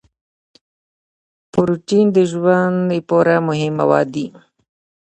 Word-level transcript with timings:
پروټین 1.51 2.05
د 2.17 2.17
ژوند 2.31 2.75
لپاره 2.93 3.33
مهم 3.47 3.73
مواد 3.79 4.07
دي 4.15 4.27